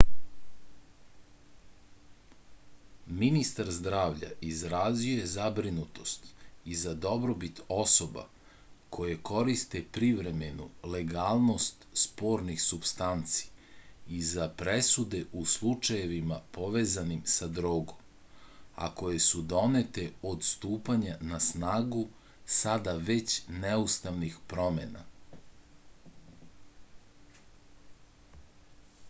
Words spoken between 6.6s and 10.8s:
i za dobrobit osoba koje koriste privremenu